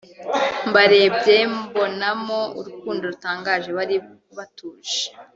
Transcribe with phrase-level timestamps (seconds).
[0.69, 3.95] Mbarebye mbabonamo urukundo rutangaje bari
[4.37, 4.99] batuje